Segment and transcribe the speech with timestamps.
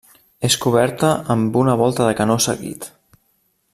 [0.47, 2.89] És coberta amb una volta de canó seguit.